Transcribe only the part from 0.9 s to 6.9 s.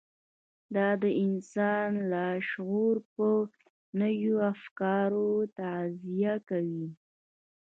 د انسان لاشعور په نويو افکارو تغذيه کوي.